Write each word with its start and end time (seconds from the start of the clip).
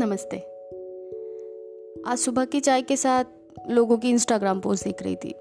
नमस्ते। 0.00 0.36
आज 2.06 2.18
सुबह 2.18 2.44
की 2.44 2.60
चाय 2.60 2.82
के 2.82 2.96
साथ 2.96 3.24
लोगों 3.70 3.98
की 3.98 4.10
इंस्टाग्राम 4.10 4.60
पोस्ट 4.60 4.84
देख 4.84 5.02
रही 5.02 5.16
थी। 5.16 5.34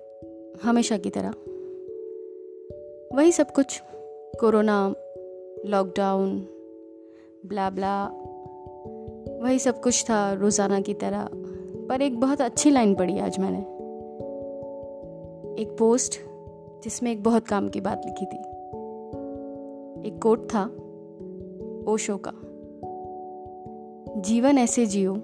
हमेशा 0.63 0.97
की 0.97 1.09
तरह। 1.09 1.29
वही 3.17 3.31
सब 3.31 3.51
कुछ। 3.51 3.81
कोरोना 4.39 4.95
लॉकडाउन 5.65 6.47
ब्ला 7.45 7.69
ब्ला 7.69 8.05
वही 9.43 9.59
सब 9.59 9.81
कुछ 9.81 10.03
था 10.03 10.33
रोज़ाना 10.33 10.81
की 10.81 10.93
तरह। 10.93 11.29
पर 11.89 12.01
एक 12.01 12.19
बहुत 12.19 12.41
अच्छी 12.41 12.69
लाइन 12.69 12.95
पढ़ी 12.95 13.19
आज 13.19 13.39
मैंने। 13.39 13.59
एक 15.61 15.75
पोस्ट 15.79 16.19
जिसमें 16.83 17.11
एक 17.11 17.23
बहुत 17.23 17.47
काम 17.47 17.69
की 17.69 17.81
बात 17.81 18.01
लिखी 18.05 18.25
थी। 18.25 18.39
एक 20.07 20.19
कोट 20.23 20.49
था, 20.49 20.65
ओशो 21.91 22.17
का। 22.17 22.33
जीवन 24.19 24.57
ऐसे 24.57 24.85
जियो, 24.85 25.21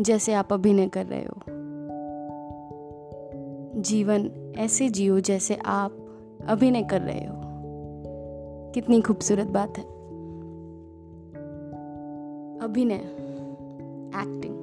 जैसे 0.00 0.32
आप 0.32 0.52
अभिनय 0.52 0.88
कर 0.88 1.06
रहे 1.06 1.22
हो। 1.22 1.42
जीवन 3.80 4.52
ऐसे 4.58 4.88
जियो, 4.88 5.20
जैसे 5.20 5.54
आप 5.56 6.06
अभिनय 6.46 6.82
कर 6.82 7.00
रहे 7.00 7.26
हो। 7.26 7.34
कितनी 8.74 9.00
खूबसूरत 9.00 9.46
बात 9.46 9.78
है। 9.78 9.84
अभिनय 12.58 12.96
एक्टिंग 14.16 14.54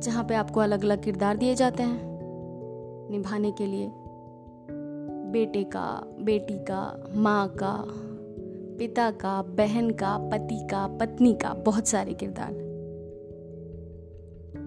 जहाँ 0.00 0.24
पे 0.24 0.34
आपको 0.34 0.60
अलग 0.60 0.84
अलग 0.84 1.02
किरदार 1.02 1.36
दिए 1.36 1.54
जाते 1.54 1.82
हैं। 1.82 2.00
निभाने 3.10 3.52
के 3.52 3.66
लिए 3.66 3.92
बेटे 5.32 5.64
का, 5.64 6.16
बेटी 6.20 6.58
का, 6.58 7.06
माँ 7.14 7.48
का 7.48 7.84
पिता 8.78 9.10
का, 9.10 9.42
बहन 9.42 9.90
का, 9.90 10.18
पति 10.18 10.68
का, 10.70 10.86
पत्नी 10.86 11.34
का 11.34 11.54
बहुत 11.54 11.86
सारे 11.86 12.14
किरदार। 12.14 12.52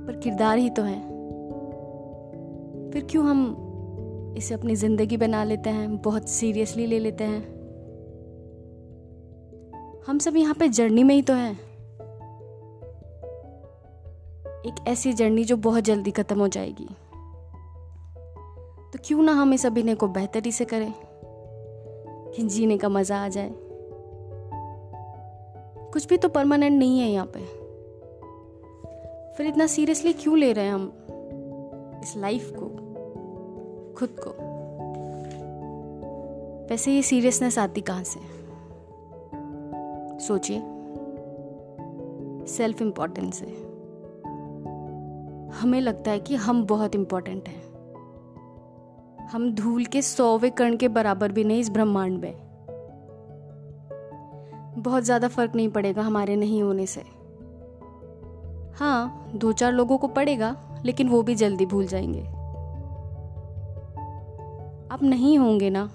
पर 0.08 0.20
किरदार 0.20 0.58
ही 0.58 0.70
तो 0.70 0.84
है। 0.84 1.02
फिर 2.92 3.08
क्यों 3.12 3.26
हम 3.26 3.68
इसे 4.38 4.54
अपनी 4.54 4.76
ज़िंदगी 4.76 5.18
बना 5.18 5.44
लेते 5.44 5.70
हैं, 5.70 5.98
बहुत 5.98 6.30
सीरियसली 6.30 6.86
ले 6.86 7.00
लेते 7.00 7.24
हैं? 7.24 7.42
हम 10.08 10.20
सब 10.20 10.38
यहाँ 10.38 10.54
पे 10.54 10.68
जर्नी 10.68 11.04
में 11.04 11.16
ही 11.16 11.22
तो 11.22 11.34
हैं। 11.34 11.60
एक 14.66 14.88
ऐसी 14.88 15.14
जर्नी 15.14 15.44
जो 15.44 15.58
बहुत 15.58 15.84
जल्दी 15.84 16.12
खत्म 16.12 16.40
हो 16.40 16.48
जाएगी। 16.48 16.88
तो 18.94 19.00
क्यों 19.06 19.24
ना 19.24 19.32
हम 19.32 19.54
इस 19.54 19.66
अभिनय 19.66 19.96
को 19.96 20.08
बेहतरी 20.08 20.52
से 20.52 20.66
करें, 20.66 20.94
कि 22.36 22.44
जीने 22.44 22.78
का 22.78 22.90
मज़ा 22.90 23.26
आ 23.26 23.28
जाए। 23.28 23.71
कुछ 25.94 26.08
भी 26.08 26.18
तो 26.18 26.30
परमानेंट 26.30 26.80
नहीं 26.80 27.00
है 27.00 27.12
यहाँ 27.12 27.32
पे। 27.38 27.62
फिर 29.38 29.48
इतना 29.48 29.68
सीरियसली 29.68 30.14
क्यों 30.14 30.38
ले 30.38 30.54
रहे 30.54 30.66
हैं 30.66 30.74
हम? 30.74 30.94
इस 32.04 32.18
लाइफ 32.18 32.52
को, 32.56 32.66
खुद 33.94 34.10
को। 34.10 34.52
वैसे 36.70 36.92
ये 36.92 37.02
सीरियसनेस 37.02 37.60
आती 37.60 37.82
कहाँ 37.82 38.04
से? 38.04 38.20
सोचिए। 40.20 40.62
सेल्फ 42.48 42.82
इंपॉर्टेंस 42.82 43.36
से। 43.36 43.46
हमें 45.58 45.82
लगता 45.82 46.12
है 46.12 46.20
कि 46.20 46.36
हम 46.36 46.66
बहुत 46.66 46.96
इंपॉर्टेंट 46.96 47.48
हैं। 47.48 47.72
हम 49.28 49.56
धूल 49.56 49.86
के 49.86 50.02
सौवे 50.02 50.50
कण 50.50 50.78
के 50.78 50.88
बराबर 50.88 51.32
भी 51.32 51.44
नहीं 51.44 51.60
इस 51.60 51.70
ब्रह्मांड 51.70 52.20
में। 52.20 52.51
बहुत 54.78 55.04
ज़्यादा 55.04 55.28
फ़र्क 55.28 55.56
नहीं 55.56 55.70
पड़ेगा 55.70 56.02
हमारे 56.02 56.36
नहीं 56.36 56.64
होने 56.64 56.86
से। 56.86 57.02
हाँ 58.76 59.32
दो 59.36 59.52
चार 59.52 59.72
लोगों 59.74 59.98
को 59.98 60.08
पड़ेगा, 60.08 60.56
लेकिन 60.86 61.10
वो 61.10 61.24
भी 61.24 61.36
जल्दी 61.36 61.66
भूल 61.66 61.88
जाएँगे। 61.88 62.22
आप 64.94 65.00
नहीं 65.04 65.38
होंगे 65.38 65.70
ना, 65.70 65.90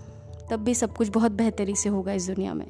तब 0.51 0.57
भी 0.57 0.75
सब 0.75 0.97
कुछ 0.97 1.09
बहुत 1.09 1.33
बेहतरी 1.33 1.75
से 1.75 1.89
होगा 1.89 2.13
इस 2.13 2.27
दुनिया 2.27 2.55
में। 2.55 2.67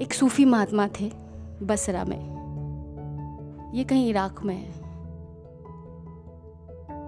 एक 0.00 0.12
सूफी 0.12 0.44
महात्मा 0.44 0.88
थे, 1.00 1.12
बसरा 1.62 2.04
में। 2.04 2.32
ये 3.74 3.84
कहीं 3.84 4.08
इराक 4.08 4.42
में 4.42 4.54
है। 4.54 4.82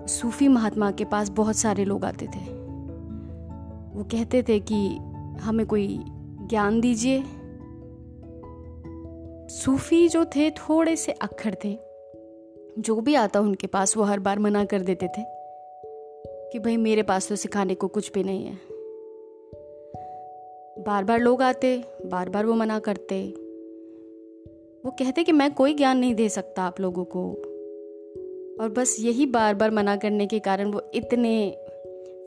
सूफी 0.06 0.48
महात्मा 0.48 0.90
के 0.90 1.04
पास 1.04 1.28
बहुत 1.28 1.56
सारे 1.56 1.84
लोग 1.84 2.04
आते 2.04 2.26
थे। 2.26 2.40
वो 3.94 4.04
कहते 4.04 4.42
थे 4.42 4.60
कि 4.60 4.98
हमें 5.40 5.66
कोई 5.66 5.98
ज्ञान 6.48 6.80
दीजिए। 6.80 7.24
सूफी 9.48 10.08
जो 10.08 10.24
थे, 10.24 10.50
थोड़े 10.50 10.96
से 10.96 11.12
अक्खर 11.12 11.56
थे। 11.64 11.78
जो 12.78 13.00
भी 13.00 13.14
आता 13.14 13.40
उनके 13.40 13.66
पास, 13.66 13.96
वो 13.96 14.02
हर 14.02 14.20
बार 14.20 14.38
मना 14.38 14.64
कर 14.64 14.80
देते 14.80 15.06
थे 15.06 15.22
कि 16.52 16.58
भाई, 16.58 16.76
मेरे 16.76 17.02
पास 17.02 17.28
तो 17.28 17.36
सिखाने 17.36 17.74
को 17.74 17.88
कुछ 17.88 18.12
भी 18.12 18.24
नहीं 18.24 18.44
है। 18.44 18.58
बार 20.84 21.04
बार 21.04 21.20
लोग 21.20 21.42
आते 21.42 21.84
बार 22.06 22.28
बार 22.28 22.46
वो 22.46 22.54
मना 22.54 22.78
करते। 22.78 23.34
वो 24.84 24.90
कहते 24.90 25.24
कि 25.24 25.32
मैं 25.32 25.54
कोई 25.54 25.74
ज्ञान 25.74 25.98
नहीं 25.98 26.14
दे 26.14 26.28
सकता 26.28 26.62
आप 26.62 26.80
लोगों 26.80 27.04
को। 27.04 27.30
और 28.60 28.68
बस 28.68 28.96
यही 29.00 29.26
बार 29.26 29.54
बार 29.54 29.70
मना 29.70 29.96
करने 29.96 30.26
के 30.26 30.38
कारण 30.38 30.70
वो 30.72 30.82
इतने 30.94 31.50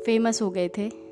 फ़ेमस 0.05 0.41
हो 0.41 0.49
गए 0.49 0.69
थे। 0.69 1.06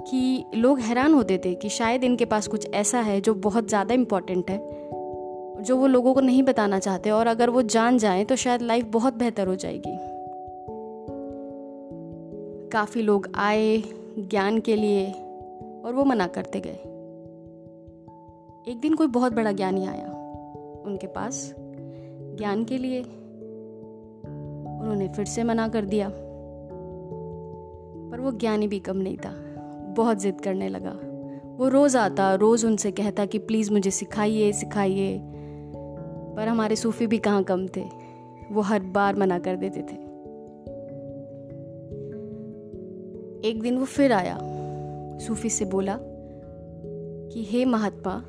कि 0.00 0.44
लोग 0.54 0.80
हैरान 0.80 1.14
होते 1.14 1.38
थे 1.44 1.54
कि 1.54 1.68
शायद 1.68 2.04
इनके 2.04 2.24
पास 2.24 2.46
कुछ 2.48 2.66
ऐसा 2.74 3.00
है 3.00 3.20
जो 3.20 3.34
बहुत 3.34 3.68
ज़्यादा 3.68 3.94
इंपॉर्टेंट 3.94 4.50
है, 4.50 4.58
जो 5.62 5.76
वो 5.76 5.86
लोगों 5.86 6.14
को 6.14 6.20
नहीं 6.20 6.42
बताना 6.42 6.78
चाहते 6.78 7.10
और 7.10 7.26
अगर 7.26 7.50
वो 7.50 7.62
जान 7.62 7.98
जाएँ 7.98 8.24
तो 8.24 8.36
शायद 8.36 8.62
लाइफ 8.62 8.86
बहुत 8.86 9.14
बेहतर 9.14 9.46
हो 9.46 9.54
जाएगी। 9.54 9.96
काफ़ी 12.72 13.02
लोग 13.02 13.28
आए 13.34 13.82
ज्ञान 14.18 14.60
के 14.60 14.76
लिए 14.76 15.06
और 15.06 15.92
वो 15.94 16.04
मना 16.04 16.26
करते 16.26 16.60
गए। 16.60 16.78
एक 18.72 18.80
दिन 18.80 18.94
कोई 18.94 19.06
बहुत 19.06 19.32
बड़ा 19.32 19.52
ज्ञानी 19.52 19.86
आया 19.86 20.06
उनके 20.86 21.06
पास 21.06 21.54
ज्ञान 21.58 22.64
के 22.64 22.78
लिए। 22.78 23.02
उन्होंने 24.80 25.08
फिर 25.08 25.24
से 25.24 25.44
मना 25.44 25.68
कर 25.68 25.84
दिया, 25.84 26.08
पर 28.10 28.20
वो 28.20 28.30
ज्ञानी 28.32 28.68
भी 28.68 28.78
कम 28.78 28.96
नहीं 28.96 29.16
था। 29.16 29.30
बहुत 29.96 30.20
ज़िद 30.20 30.40
करने 30.40 30.68
लगा। 30.68 30.98
वो 31.56 31.68
रोज़ 31.68 31.98
आता, 31.98 32.34
रोज़ 32.34 32.66
उनसे 32.66 32.90
कहता 32.90 33.26
कि, 33.26 33.38
प्लीज़ 33.38 33.72
मुझे 33.72 33.90
सिखाइए 33.90 34.52
सिखाइए। 34.52 35.20
पर 36.36 36.48
हमारे 36.48 36.76
सूफ़ी 36.76 37.06
भी 37.06 37.18
कहाँ 37.18 37.42
कम 37.42 37.66
थे। 37.66 37.84
वो 38.52 38.60
हर 38.60 38.80
बार 38.82 39.16
मना 39.16 39.38
कर 39.38 39.56
देते 39.56 39.80
थे। 39.80 40.10
एक 43.48 43.60
दिन 43.62 43.78
वो 43.78 43.84
फिर 43.84 44.12
आया। 44.12 44.38
सूफी 45.18 45.50
से 45.50 45.64
बोला 45.64 45.98
कि, 47.32 47.44
हे 47.44 47.64
महात्मा, 47.64 48.24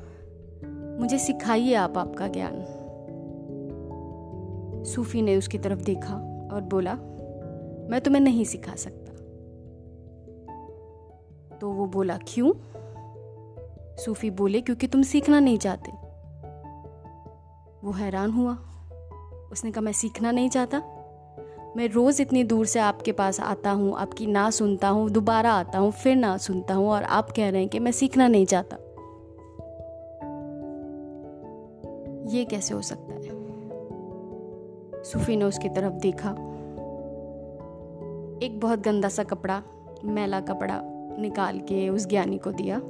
मुझे 1.00 1.18
सिखाइए 1.18 1.74
आप 1.74 1.98
आपका 1.98 2.28
ज्ञान। 2.28 2.64
सूफी 4.84 5.22
ने 5.22 5.36
उसकी 5.36 5.58
तरफ़ 5.58 5.82
देखा 5.82 6.14
और 6.52 6.60
बोला, 6.60 6.94
मैं 7.90 8.00
तुम्हें 8.00 8.22
नहीं 8.22 8.44
सिखा 8.44 8.74
सकता। 8.74 9.01
तो 11.62 11.70
वो 11.70 11.86
बोला, 11.86 12.18
क्यों? 12.28 12.52
सूफी 13.96 14.30
बोले, 14.30 14.60
क्योंकि 14.60 14.86
तुम 14.86 15.02
सीखना 15.02 15.40
नहीं 15.40 15.58
चाहते। 15.58 15.92
वो 17.86 17.92
हैरान 17.92 18.30
हुआ। 18.30 18.58
उसने 19.52 19.70
कहा, 19.70 19.80
मैं 19.80 19.92
सीखना 19.92 20.30
नहीं 20.30 20.48
चाहता। 20.48 20.78
मैं 21.76 21.88
रोज़ 21.88 22.22
इतनी 22.22 22.44
दूर 22.44 22.66
से 22.66 22.80
आपके 22.80 23.12
पास 23.12 23.40
आता 23.40 23.70
हूँ, 23.70 23.96
आपकी 23.96 24.26
ना 24.26 24.50
सुनता 24.50 24.88
हूँ, 24.88 25.10
दोबारा 25.10 25.52
आता 25.52 25.78
हूँ, 25.78 25.92
फिर 25.92 26.16
ना 26.16 26.36
सुनता 26.36 26.74
हूँ 26.74 26.88
और 26.88 27.02
आप 27.02 27.30
कह 27.30 27.50
रहे 27.50 27.60
हैं 27.60 27.70
कि 27.70 27.78
मैं 27.78 27.92
सीखना 27.92 28.28
नहीं 28.28 28.46
चाहता। 28.46 28.76
ये 32.36 32.44
कैसे 32.44 32.74
हो 32.74 32.82
सकता 32.82 33.14
है? 33.14 33.22
सूफी 35.02 35.36
ने 35.36 35.44
उसकी 35.44 35.68
तरफ़ 35.68 35.94
देखा। 35.94 36.30
एक 38.46 38.60
बहुत 38.62 38.80
गंदा 38.80 39.08
सा 39.08 39.22
कपड़ा, 39.22 39.62
मैला 40.04 40.40
कपड़ा 40.40 40.91
निकाल 41.18 41.58
के 41.58 41.88
उस 41.88 42.06
ज्ञानी 42.06 42.38
को 42.38 42.52
दिया। 42.52 42.80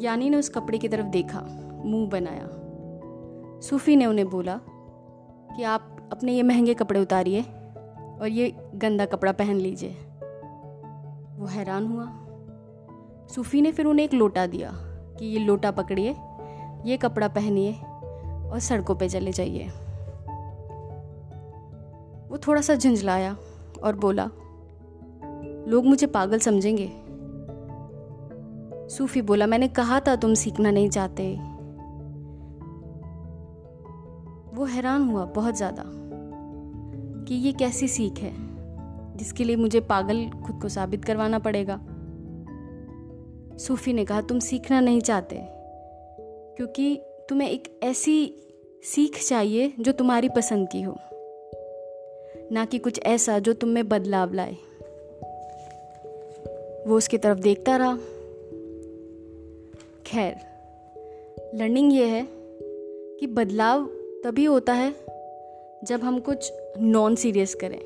ज्ञानी 0.00 0.30
ने 0.30 0.36
उस 0.36 0.48
कपड़े 0.48 0.78
की 0.78 0.88
तरफ़ 0.88 1.06
देखा, 1.06 1.40
मुँह 1.84 2.08
बनाया। 2.08 2.48
सूफी 3.60 3.96
ने 3.96 4.06
उन्हें 4.06 4.30
बोला 4.30 4.60
कि 5.56 5.62
आप 5.62 6.08
अपने 6.12 6.32
ये 6.32 6.42
महँगे 6.42 6.74
कपड़े 6.74 7.00
उतारिए 7.00 7.42
और 8.20 8.28
ये 8.28 8.56
गंदा 8.74 9.06
कपड़ा 9.06 9.32
पहन 9.32 9.56
लीजिए। 9.56 9.90
वो 11.38 11.46
हैरान 11.46 11.86
हुआ। 11.86 12.08
सूफी 13.26 13.60
ने 13.60 13.72
फिर 13.72 13.86
उन्हें 13.86 14.04
एक 14.04 14.14
लोटा 14.14 14.46
दिया 14.46 14.72
कि 15.18 15.26
ये 15.26 15.38
लोटा 15.38 15.70
पकड़िए, 15.70 16.16
ये 16.84 16.96
कपड़ा 16.96 17.28
पहनिए 17.28 17.72
और 18.50 18.58
सड़कों 18.58 18.94
पे 18.94 19.08
चले 19.08 19.32
जाइए। 19.32 19.68
वो 22.28 22.38
थोड़ा 22.38 22.60
सा 22.60 22.74
झंझलाया 22.74 23.36
और 23.82 23.96
बोला 23.96 24.30
लोग 25.68 25.86
मुझे 25.86 26.06
पागल 26.06 26.38
समझेंगे। 26.38 26.90
सूफी 28.88 29.22
बोला, 29.22 29.46
मैंने 29.46 29.68
कहा 29.68 29.98
था 30.00 30.14
तुम 30.16 30.34
सीखना 30.34 30.70
नहीं 30.70 30.88
चाहते। 30.90 31.32
वो 34.54 34.64
हैरान 34.64 35.08
हुआ 35.10 35.24
बहुत 35.26 35.56
ज़्यादा 35.56 35.82
कि 37.24 37.34
ये 37.36 37.52
कैसी 37.52 37.88
सीख 37.88 38.18
है, 38.18 38.32
जिसके 39.16 39.44
लिए 39.44 39.56
मुझे 39.56 39.80
पागल 39.82 40.24
खुद 40.46 40.60
को 40.62 40.68
साबित 40.68 41.04
करवाना 41.04 41.38
पड़ेगा। 41.38 41.78
सूफी 43.58 43.92
ने 43.92 44.04
कहा, 44.04 44.20
तुम 44.20 44.38
सीखना 44.38 44.80
नहीं 44.80 45.00
चाहते, 45.00 45.36
क्योंकि 46.56 46.94
तुम्हें 47.28 47.48
एक 47.48 47.68
ऐसी 47.82 48.34
सीख 48.84 49.18
चाहिए 49.18 49.72
जो 49.80 49.92
तुम्हारी 49.92 50.28
पसंद 50.28 50.68
की 50.68 50.82
हो, 50.82 50.96
ना 52.52 52.64
कि 52.64 52.78
कुछ 52.78 53.00
ऐसा 53.06 53.38
जो 53.38 53.52
तुम 53.52 53.70
में 53.70 53.88
बदलाव 53.88 54.32
लाए। 54.34 54.56
वो 56.86 56.96
उसकी 56.96 57.18
तरफ़ 57.18 57.38
देखता 57.38 57.76
रहा। 57.76 57.96
खैर 60.06 60.36
लर्निंग 61.54 61.92
ये 61.92 62.06
है 62.06 62.28
कि 63.20 63.26
बदलाव 63.26 63.84
तभी 64.24 64.44
होता 64.44 64.72
है 64.72 64.94
जब 65.84 66.00
हम 66.00 66.20
कुछ 66.20 66.52
नॉन 66.80 67.14
सीरियस 67.14 67.54
करें। 67.54 67.80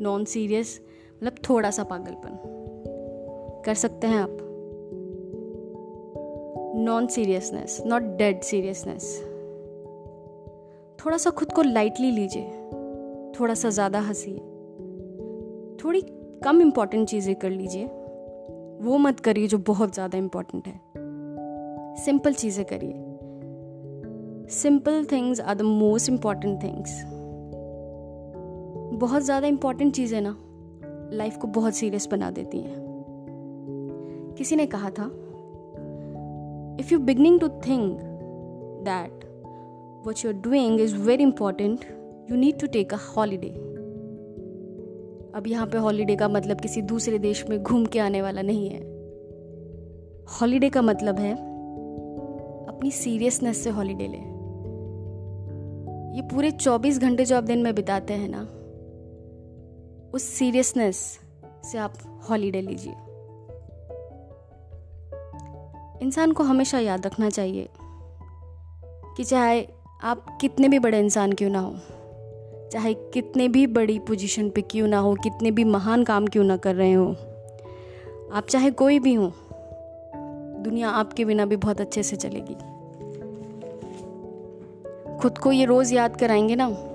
नॉन 0.00 0.24
सीरियस 0.24 0.80
मतलब 1.16 1.34
थोड़ा 1.50 1.70
सा 1.70 1.84
पागलपन। 1.84 2.38
कर 3.66 3.74
सकते 3.74 4.06
हैं 4.06 4.18
आप। 4.18 4.36
Non 6.76 7.06
seriousness 7.06 7.82
not 7.86 8.02
dead 8.02 8.40
seriousness 8.40 9.22
थोड़ा 10.98 11.16
सा 11.16 11.30
खुद 11.30 11.52
को 11.52 11.62
लाइटली 11.62 12.10
लीजिए। 12.10 12.44
थोड़ा 13.40 13.54
सा 13.54 13.70
ज़्यादा 13.70 14.00
हंसिए। 14.00 14.38
थोड़ी 15.84 16.00
कम 16.44 16.60
इंपॉर्टेंट 16.60 17.08
चीज़ें 17.08 17.34
कर 17.34 17.50
लीजिए। 17.50 17.86
वो 18.80 18.98
मत 18.98 19.20
करिए 19.20 19.46
जो 19.46 19.58
बहुत 19.58 19.94
ज़्यादा 19.94 20.18
इंपॉर्टेंट 20.18 20.66
है। 20.66 20.80
सिंपल 21.96 22.34
चीज़ें 22.34 22.64
करिए। 22.64 22.92
Simple 24.50 25.04
things 25.04 25.40
are 25.40 25.54
the 25.54 25.62
most 25.62 26.08
important 26.08 26.62
things 26.62 27.02
बहुत 29.00 29.22
ज़्यादा 29.22 29.46
इंपॉर्टेंट 29.46 29.94
चीज़ें 29.94 30.20
ना 30.20 30.36
लाइफ 31.12 31.36
को 31.36 31.48
बहुत 31.48 31.74
सीरियस 31.74 32.08
बना 32.10 32.30
देती 32.30 32.60
हैं। 32.60 32.78
किसी 34.38 34.56
ने 34.56 34.66
कहा 34.66 34.90
था 34.90 35.04
if 36.80 36.92
you 36.92 36.98
beginning 36.98 37.40
to 37.40 37.48
think 37.48 37.98
that 38.84 39.24
what 40.06 40.24
you 40.24 40.30
are 40.30 40.36
doing 40.40 40.80
is 40.80 40.96
very 40.96 41.22
important 41.22 41.84
you 42.30 42.36
need 42.36 42.60
to 42.60 42.66
take 42.66 42.94
a 42.94 42.98
holiday 43.16 43.52
अब 45.34 45.46
यहाँ 45.46 45.66
पे 45.66 45.78
हॉलीडे 45.78 46.16
का 46.16 46.28
मतलब 46.28 46.60
किसी 46.60 46.82
दूसरे 46.82 47.18
देश 47.18 47.44
में 47.48 47.62
घूम 47.62 47.86
के 47.86 47.98
आने 47.98 48.22
वाला 48.22 48.42
नहीं 48.42 48.70
है। 48.70 48.80
हॉलीडे 50.40 50.70
का 50.70 50.82
मतलब 50.82 51.18
है, 51.18 51.34
अपनी 52.66 52.90
सीरियसनेस 52.90 53.64
से 53.64 53.70
हॉलीडे 53.70 54.06
लें। 54.06 54.40
ये 56.14 56.22
पूरे 56.22 56.50
24 56.50 56.98
घंटे 56.98 57.24
जो 57.24 57.36
आप 57.36 57.44
दिन 57.44 57.62
में 57.62 57.74
बिताते 57.74 58.14
हैं 58.14 58.28
ना, 58.28 58.42
उस 60.14 60.22
सीरियसनेस 60.22 61.20
से 61.64 61.78
आप 61.78 61.94
हॉलीडे 62.30 62.60
लीजिए। 62.60 62.92
इंसान 66.02 66.32
को 66.32 66.42
हमेशा 66.42 66.78
याद 66.78 67.06
रखना 67.06 67.30
चाहिए 67.30 67.68
कि 69.16 69.24
चाहे 69.24 69.66
आप 70.02 70.38
कितने 70.40 70.68
भी 70.68 70.78
बड़े 70.78 70.98
इंसान 70.98 71.32
क्यों 71.32 71.50
ना 71.50 71.60
हो 71.60 71.74
चाहे 72.72 72.94
कितने 72.94 73.48
भी 73.48 73.66
बड़ी 73.66 73.98
पोजीशन 73.98 74.50
पे 74.50 74.60
क्यों 74.60 74.88
ना 74.88 74.98
हो, 74.98 75.14
कितने 75.14 75.50
भी 75.50 75.64
महान 75.64 76.04
काम 76.04 76.26
क्यों 76.26 76.44
ना 76.44 76.56
कर 76.56 76.74
रहे 76.74 76.92
हो। 76.92 77.16
आप 78.32 78.46
चाहे 78.50 78.70
कोई 78.70 78.98
भी 78.98 79.14
हो, 79.14 79.32
दुनिया 80.64 80.90
आपके 80.90 81.24
बिना 81.24 81.44
भी 81.44 81.56
बहुत 81.56 81.80
अच्छे 81.80 82.02
से 82.02 82.16
चलेगी। 82.16 82.54
खुद 85.18 85.38
को 85.38 85.52
ये 85.52 85.64
रोज़ 85.64 85.94
याद 85.94 86.16
कराएँगे 86.16 86.56
ना? 86.56 86.89